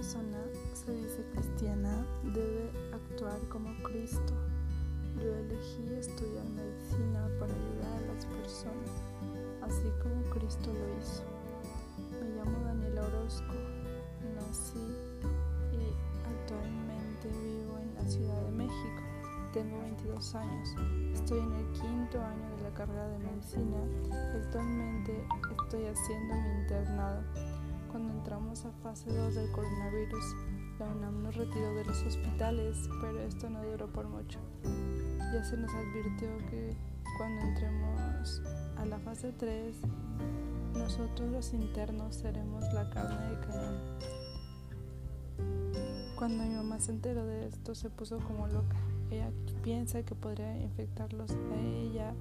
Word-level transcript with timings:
persona 0.00 0.38
se 0.72 0.92
dice 0.92 1.24
cristiana 1.32 2.04
debe 2.34 2.72
actuar 2.92 3.38
como 3.48 3.70
Cristo. 3.84 4.32
Yo 5.22 5.32
elegí 5.36 5.94
estudiar 5.94 6.44
medicina 6.46 7.28
para 7.38 7.52
ayudar 7.52 8.02
a 8.02 8.14
las 8.14 8.24
personas, 8.26 8.90
así 9.62 9.88
como 10.02 10.22
Cristo 10.30 10.72
lo 10.72 10.98
hizo. 10.98 11.22
Me 12.18 12.28
llamo 12.34 12.64
Daniela 12.64 13.02
Orozco, 13.02 13.54
nací 14.34 14.80
y 15.70 15.94
actualmente 16.26 17.28
vivo 17.28 17.78
en 17.78 17.94
la 17.94 18.10
Ciudad 18.10 18.42
de 18.42 18.50
México. 18.50 19.02
Tengo 19.52 19.80
22 19.80 20.34
años, 20.34 20.68
estoy 21.14 21.38
en 21.38 21.52
el 21.52 21.72
quinto 21.72 22.20
año 22.20 22.56
de 22.56 22.62
la 22.64 22.70
carrera 22.74 23.08
de 23.08 23.18
medicina 23.18 23.78
y 24.08 24.36
actualmente 24.38 25.24
estoy 25.62 25.84
haciendo 25.86 26.34
mi 26.34 26.60
internado. 26.62 27.49
Fase 28.82 29.10
2 29.12 29.34
del 29.34 29.50
coronavirus, 29.52 30.24
la 30.78 30.86
UNAM 30.86 31.22
nos 31.22 31.36
retiró 31.36 31.74
de 31.74 31.84
los 31.84 32.02
hospitales, 32.02 32.88
pero 33.00 33.20
esto 33.20 33.50
no 33.50 33.62
duró 33.62 33.86
por 33.88 34.06
mucho. 34.08 34.38
Ya 34.62 35.44
se 35.44 35.56
nos 35.56 35.70
advirtió 35.74 36.28
que 36.48 36.76
cuando 37.18 37.42
entremos 37.42 38.42
a 38.78 38.86
la 38.86 38.98
fase 39.00 39.32
3, 39.32 39.76
nosotros 40.74 41.30
los 41.30 41.52
internos 41.52 42.14
seremos 42.16 42.64
la 42.72 42.88
carne 42.90 43.30
de 43.30 43.40
cañón. 43.46 43.78
Cuando 46.16 46.44
mi 46.44 46.54
mamá 46.54 46.78
se 46.80 46.92
enteró 46.92 47.26
de 47.26 47.46
esto, 47.48 47.74
se 47.74 47.90
puso 47.90 48.18
como 48.18 48.46
loca. 48.46 48.76
Ella 49.10 49.30
piensa 49.62 50.02
que 50.02 50.14
podría 50.14 50.56
infectarlos 50.58 51.30
a 51.32 51.56
ella 51.60 52.14